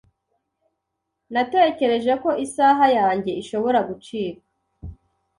[1.33, 4.43] Natekereje ko isaha yanjye ishobora gucika.